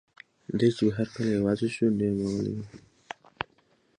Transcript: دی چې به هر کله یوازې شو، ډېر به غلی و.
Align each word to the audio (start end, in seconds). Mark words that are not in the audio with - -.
دی 0.57 0.69
چې 0.75 0.81
به 0.87 0.91
هر 0.97 1.07
کله 1.13 1.29
یوازې 1.37 1.67
شو، 1.75 1.85
ډېر 1.99 2.13
به 2.17 2.25
غلی 2.31 2.51
و. 2.55 2.59